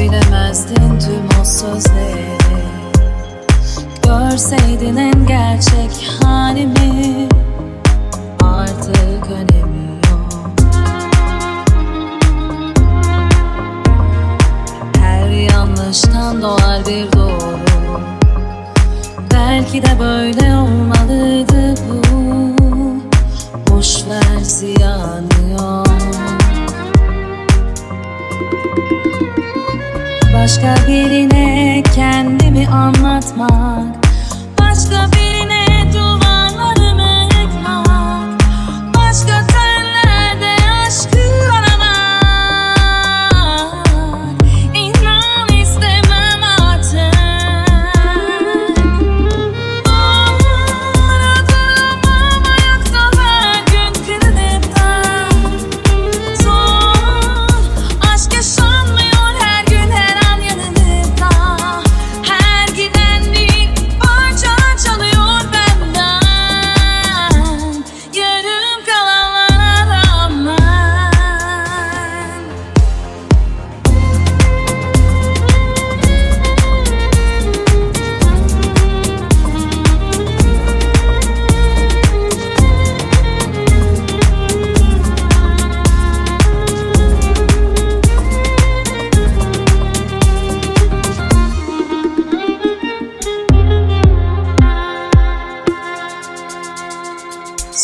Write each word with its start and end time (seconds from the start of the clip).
Söylemezdin 0.00 0.98
tüm 0.98 1.40
o 1.40 1.44
sözleri. 1.44 2.38
Görseydin 4.02 4.96
en 4.96 5.26
gerçek 5.26 6.08
halimi. 6.22 7.28
Artık 8.42 9.26
önemi 9.30 10.00
yok. 10.10 10.52
Her 15.00 15.28
yanlıştan 15.30 16.42
doğar 16.42 16.86
bir 16.86 17.12
doğru. 17.12 18.00
Belki 19.34 19.82
de 19.82 19.98
böyle 20.00 20.54
olmalıydı 20.54 21.74
bu. 21.88 22.10
Boş 23.70 23.96
ver 24.08 24.40
ziyanı 24.40 25.50
yok 25.52 25.90
Başka 30.40 30.74
birine 30.88 31.82
kendimi 31.94 32.68
anlatmak 32.68 33.96
Başka 34.60 35.12
birine 35.12 35.29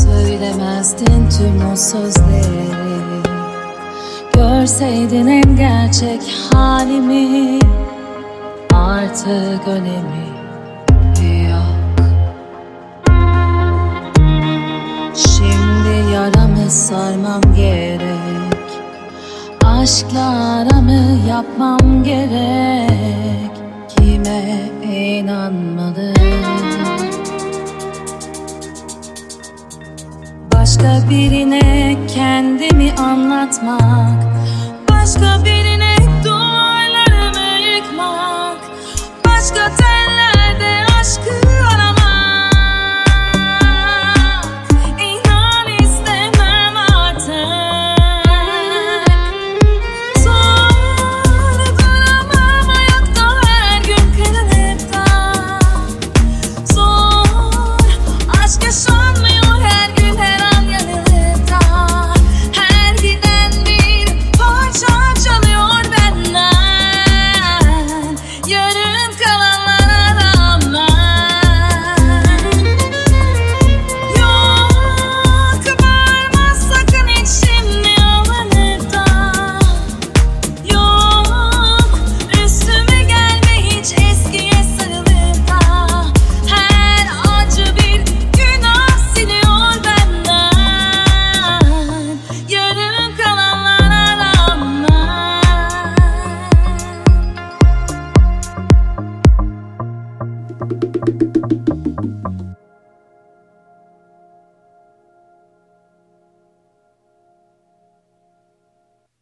Söylemezdin 0.00 1.28
tüm 1.28 1.72
o 1.72 1.76
sözleri. 1.76 2.72
Görseydin 4.34 5.26
en 5.26 5.56
gerçek 5.56 6.20
halimi. 6.52 7.58
Artık 8.72 9.68
önemi 9.68 10.26
yok. 11.50 12.06
Şimdi 15.14 16.12
yaramı 16.14 16.70
sarmam 16.70 17.54
gerek. 17.56 18.70
Aşkla 19.64 20.56
aramı 20.56 21.18
yapmam 21.28 22.04
gerek. 22.04 23.52
Kime 23.88 24.60
inanmadım 24.92 26.61
Başka 30.72 31.10
birine 31.10 31.96
kendimi 32.14 32.92
anlatmak 32.92 34.24
Başka 34.90 35.44
birine 35.44 35.91